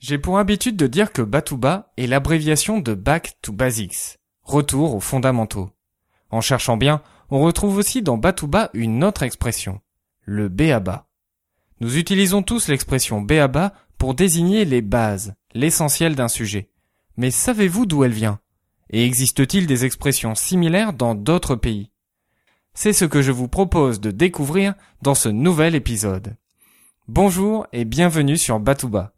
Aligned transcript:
J'ai 0.00 0.16
pour 0.16 0.38
habitude 0.38 0.76
de 0.76 0.86
dire 0.86 1.12
que 1.12 1.20
Batuba 1.20 1.92
est 1.98 2.06
l'abréviation 2.06 2.78
de 2.78 2.94
Back 2.94 3.36
to 3.42 3.52
Basics, 3.52 4.18
retour 4.42 4.94
aux 4.94 5.00
fondamentaux. 5.00 5.68
En 6.30 6.40
cherchant 6.40 6.78
bien, 6.78 7.02
on 7.28 7.40
retrouve 7.40 7.76
aussi 7.76 8.00
dans 8.00 8.16
Batuba 8.16 8.70
une 8.72 9.04
autre 9.04 9.24
expression, 9.24 9.82
le 10.22 10.48
béaba. 10.48 11.06
Nous 11.80 11.98
utilisons 11.98 12.42
tous 12.42 12.68
l'expression 12.68 13.20
béaba 13.20 13.74
pour 13.98 14.14
désigner 14.14 14.64
les 14.64 14.80
bases, 14.80 15.34
l'essentiel 15.52 16.14
d'un 16.14 16.28
sujet. 16.28 16.70
Mais 17.18 17.30
savez-vous 17.30 17.84
d'où 17.84 18.02
elle 18.02 18.12
vient? 18.12 18.40
Et 18.88 19.04
existe-t-il 19.04 19.66
des 19.66 19.84
expressions 19.84 20.34
similaires 20.34 20.94
dans 20.94 21.14
d'autres 21.14 21.56
pays? 21.56 21.90
C'est 22.72 22.94
ce 22.94 23.04
que 23.04 23.20
je 23.20 23.32
vous 23.32 23.48
propose 23.48 24.00
de 24.00 24.10
découvrir 24.10 24.72
dans 25.02 25.14
ce 25.14 25.28
nouvel 25.28 25.74
épisode. 25.74 26.38
Bonjour 27.06 27.66
et 27.74 27.84
bienvenue 27.84 28.38
sur 28.38 28.60
Batuba. 28.60 29.12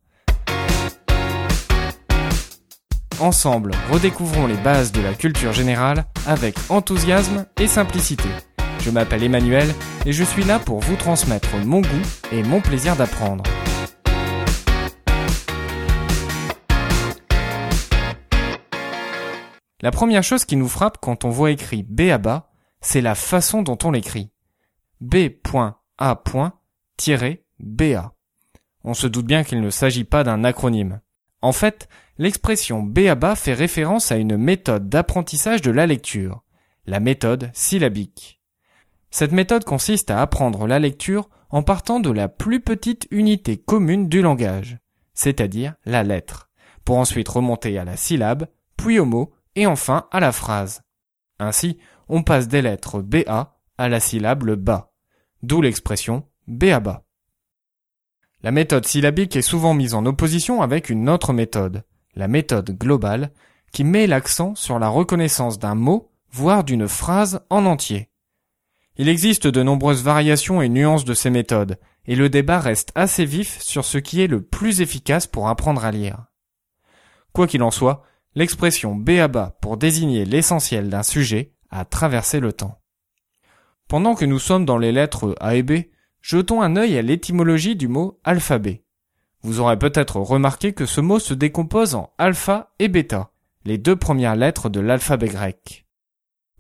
Ensemble, 3.23 3.71
redécouvrons 3.89 4.49
les 4.49 4.57
bases 4.57 4.91
de 4.91 5.01
la 5.01 5.15
culture 5.15 5.53
générale 5.53 6.07
avec 6.27 6.57
enthousiasme 6.69 7.47
et 7.61 7.69
simplicité. 7.69 8.29
Je 8.81 8.91
m'appelle 8.91 9.23
Emmanuel 9.23 9.73
et 10.05 10.11
je 10.11 10.25
suis 10.25 10.43
là 10.43 10.59
pour 10.59 10.81
vous 10.81 10.97
transmettre 10.97 11.57
mon 11.65 11.83
goût 11.83 12.03
et 12.33 12.43
mon 12.43 12.61
plaisir 12.61 12.97
d'apprendre. 12.97 13.45
La 19.83 19.93
première 19.93 20.25
chose 20.25 20.45
qui 20.45 20.57
nous 20.57 20.67
frappe 20.67 20.99
quand 21.01 21.25
on 21.25 21.31
voit 21.31 21.53
écrit 21.53 21.85
B 21.85 22.11
à 22.11 22.19
bas, 22.19 22.51
c'est 22.81 23.01
la 23.01 23.15
façon 23.15 23.63
dont 23.63 23.79
on 23.85 23.93
l'écrit. 23.93 24.33
B.A.-BA. 25.01 25.77
On 28.83 28.95
se 28.95 29.07
doute 29.07 29.27
bien 29.27 29.45
qu'il 29.45 29.61
ne 29.61 29.71
s'agit 29.71 30.03
pas 30.03 30.25
d'un 30.25 30.43
acronyme. 30.43 31.01
En 31.43 31.53
fait, 31.53 31.89
l'expression 32.19 32.83
B 32.83 33.01
à 33.01 33.17
bas 33.17 33.35
fait 33.35 33.53
référence 33.53 34.13
à 34.13 34.17
une 34.17 34.37
méthode 34.37 34.89
d'apprentissage 34.89 35.61
de 35.61 35.73
la 35.73 35.87
lecture, 35.87 36.43
la 36.87 37.01
méthode 37.01 37.51
syllabique. 37.53 38.41
Cette 39.11 39.33
méthode 39.33 39.65
consiste 39.65 40.11
à 40.11 40.23
apprendre 40.23 40.67
la 40.67 40.79
lecture 40.79 41.29
en 41.51 41.63
partant 41.63 42.01
de 42.01 42.11
la 42.11 42.29
plus 42.29 42.61
petite 42.61 43.07
unité 43.11 43.59
commune 43.59 44.09
du 44.09 44.23
langage, 44.23 44.79
c'est-à-dire 45.13 45.75
la 45.85 46.03
lettre, 46.03 46.49
pour 46.85 46.97
ensuite 46.97 47.29
remonter 47.29 47.77
à 47.77 47.85
la 47.85 47.97
syllabe, 47.97 48.47
puis 48.77 48.99
au 48.99 49.05
mot, 49.05 49.33
et 49.55 49.67
enfin 49.67 50.07
à 50.13 50.21
la 50.21 50.33
phrase. 50.33 50.83
Ainsi, 51.39 51.79
on 52.09 52.23
passe 52.23 52.49
des 52.49 52.63
lettres 52.63 53.03
BA 53.03 53.59
à 53.77 53.89
la 53.89 54.01
syllabe 54.01 54.45
le 54.45 54.57
bas, 54.57 54.93
d'où 55.43 55.61
l'expression 55.61 56.25
bas. 56.47 57.03
La 58.43 58.51
méthode 58.51 58.87
syllabique 58.87 59.37
est 59.37 59.43
souvent 59.43 59.73
mise 59.73 59.95
en 59.95 60.05
opposition 60.05 60.63
avec 60.63 60.91
une 60.91 61.09
autre 61.09 61.33
méthode, 61.33 61.85
la 62.17 62.27
méthode 62.27 62.77
globale, 62.77 63.31
qui 63.73 63.85
met 63.85 64.09
l'accent 64.09 64.57
sur 64.57 64.81
la 64.81 64.89
reconnaissance 64.89 65.61
d'un 65.61 65.77
mot, 65.77 66.11
voire 66.33 66.65
d'une 66.65 66.89
phrase 66.89 67.41
en 67.51 67.67
entier. 67.67 68.11
Il 68.97 69.09
existe 69.09 69.47
de 69.47 69.63
nombreuses 69.63 70.03
variations 70.03 70.61
et 70.61 70.69
nuances 70.69 71.05
de 71.05 71.15
ces 71.15 71.31
méthodes, 71.31 71.79
et 72.05 72.17
le 72.17 72.29
débat 72.29 72.59
reste 72.59 72.91
assez 72.97 73.25
vif 73.25 73.61
sur 73.61 73.85
ce 73.85 73.99
qui 73.99 74.21
est 74.21 74.27
le 74.27 74.43
plus 74.43 74.81
efficace 74.81 75.29
pour 75.29 75.49
apprendre 75.49 75.85
à 75.85 75.93
lire. 75.93 76.27
Quoi 77.33 77.47
qu'il 77.47 77.63
en 77.63 77.71
soit, 77.71 78.03
l'expression 78.35 78.97
béaba 78.97 79.57
pour 79.63 79.77
désigner 79.77 80.25
l'essentiel 80.25 80.91
d'un 80.91 81.05
sujet 81.05 81.55
a 81.71 81.85
traversé 81.85 82.41
le 82.41 82.53
temps. 82.53 82.81
Pendant 83.89 84.15
que 84.15 84.25
nous 84.25 84.39
sommes 84.41 84.67
dans 84.67 84.79
les 84.79 84.93
lettres 84.93 85.37
A 85.41 85.55
et 85.55 85.63
B, 85.63 85.73
jetons 86.23 86.63
un 86.63 86.77
œil 86.77 86.97
à 86.97 87.03
l'étymologie 87.03 87.77
du 87.77 87.89
mot 87.89 88.19
alphabet. 88.25 88.85
Vous 89.43 89.61
aurez 89.61 89.79
peut-être 89.79 90.17
remarqué 90.17 90.73
que 90.73 90.87
ce 90.87 91.03
mot 91.03 91.19
se 91.19 91.35
décompose 91.35 91.95
en 91.95 92.15
alpha 92.17 92.73
et 92.79 92.89
bêta, 92.89 93.33
les 93.65 93.77
deux 93.77 93.97
premières 93.97 94.37
lettres 94.37 94.71
de 94.71 94.81
l'alphabet 94.81 95.29
grec. 95.29 95.87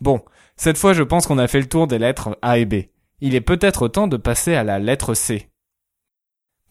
Bon, 0.00 0.20
cette 0.56 0.78
fois 0.78 0.92
je 0.92 1.02
pense 1.02 1.26
qu'on 1.26 1.38
a 1.38 1.48
fait 1.48 1.60
le 1.60 1.68
tour 1.68 1.86
des 1.86 1.98
lettres 1.98 2.36
A 2.42 2.58
et 2.58 2.66
B. 2.66 2.74
Il 3.20 3.34
est 3.34 3.40
peut-être 3.40 3.88
temps 3.88 4.08
de 4.08 4.16
passer 4.18 4.54
à 4.54 4.64
la 4.64 4.78
lettre 4.78 5.14
C. 5.14 5.48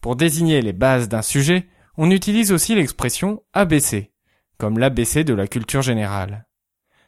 Pour 0.00 0.14
désigner 0.14 0.62
les 0.62 0.72
bases 0.72 1.08
d'un 1.08 1.22
sujet, 1.22 1.66
on 1.96 2.10
utilise 2.10 2.52
aussi 2.52 2.74
l'expression 2.74 3.42
ABC 3.54 4.12
comme 4.62 4.78
l'ABC 4.78 5.24
de 5.24 5.34
la 5.34 5.48
culture 5.48 5.82
générale. 5.82 6.46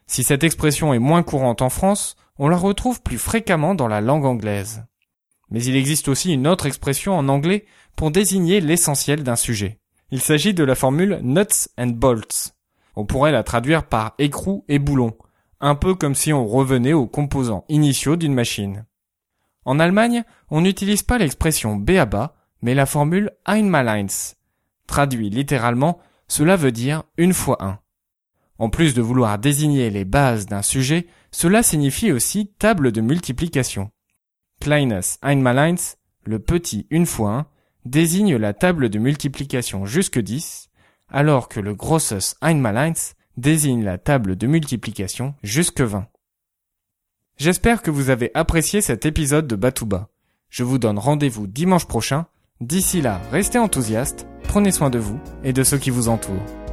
Si 0.07 0.25
cette 0.25 0.43
expression 0.43 0.93
est 0.93 0.99
moins 0.99 1.23
courante 1.23 1.61
en 1.61 1.69
France, 1.69 2.17
on 2.37 2.49
la 2.49 2.57
retrouve 2.57 3.01
plus 3.01 3.17
fréquemment 3.17 3.75
dans 3.75 3.87
la 3.87 4.01
langue 4.01 4.25
anglaise. 4.25 4.83
Mais 5.55 5.63
il 5.63 5.77
existe 5.77 6.09
aussi 6.09 6.33
une 6.33 6.47
autre 6.47 6.65
expression 6.65 7.17
en 7.17 7.29
anglais 7.29 7.63
pour 7.95 8.11
désigner 8.11 8.59
l'essentiel 8.59 9.23
d'un 9.23 9.37
sujet. 9.37 9.79
Il 10.11 10.19
s'agit 10.19 10.53
de 10.53 10.65
la 10.65 10.75
formule 10.75 11.21
nuts 11.23 11.69
and 11.77 11.91
bolts. 11.95 12.53
On 12.97 13.05
pourrait 13.05 13.31
la 13.31 13.41
traduire 13.41 13.87
par 13.87 14.15
écrou 14.19 14.65
et 14.67 14.79
boulon, 14.79 15.15
un 15.61 15.75
peu 15.75 15.95
comme 15.95 16.13
si 16.13 16.33
on 16.33 16.45
revenait 16.45 16.91
aux 16.91 17.07
composants 17.07 17.63
initiaux 17.69 18.17
d'une 18.17 18.33
machine. 18.33 18.85
En 19.63 19.79
Allemagne, 19.79 20.25
on 20.49 20.59
n'utilise 20.59 21.03
pas 21.03 21.17
l'expression 21.17 21.77
BABA, 21.77 22.35
mais 22.61 22.73
la 22.73 22.85
formule 22.85 23.31
Einmalins, 23.47 24.33
traduit 24.87 25.29
littéralement 25.29 25.99
cela 26.27 26.57
veut 26.57 26.73
dire 26.73 27.03
une 27.15 27.33
fois 27.33 27.63
un. 27.63 27.79
En 28.57 28.69
plus 28.69 28.93
de 28.93 29.01
vouloir 29.01 29.39
désigner 29.39 29.89
les 29.89 30.03
bases 30.03 30.47
d'un 30.47 30.61
sujet, 30.61 31.07
cela 31.31 31.63
signifie 31.63 32.11
aussi 32.11 32.51
table 32.59 32.91
de 32.91 32.99
multiplication. 32.99 33.89
Kleines 34.65 35.19
Einmalins, 35.21 35.75
le 36.23 36.39
petit 36.39 36.87
une 36.89 37.05
fois 37.05 37.31
un, 37.31 37.45
désigne 37.85 38.35
la 38.35 38.55
table 38.55 38.89
de 38.89 38.97
multiplication 38.97 39.85
jusque 39.85 40.17
10, 40.17 40.71
alors 41.07 41.49
que 41.49 41.59
le 41.59 41.75
grosses 41.75 42.35
Einmalins 42.41 43.13
désigne 43.37 43.83
la 43.83 43.99
table 43.99 44.35
de 44.35 44.47
multiplication 44.47 45.35
jusque 45.43 45.81
20. 45.81 46.07
J'espère 47.37 47.83
que 47.83 47.91
vous 47.91 48.09
avez 48.09 48.31
apprécié 48.33 48.81
cet 48.81 49.05
épisode 49.05 49.45
de 49.45 49.55
Batouba. 49.55 50.09
Je 50.49 50.63
vous 50.63 50.79
donne 50.79 50.97
rendez-vous 50.97 51.45
dimanche 51.45 51.85
prochain. 51.85 52.25
D'ici 52.59 53.03
là, 53.03 53.21
restez 53.31 53.59
enthousiastes 53.59 54.25
prenez 54.47 54.71
soin 54.71 54.89
de 54.89 54.97
vous 54.97 55.19
et 55.43 55.53
de 55.53 55.63
ceux 55.63 55.77
qui 55.77 55.91
vous 55.91 56.09
entourent. 56.09 56.64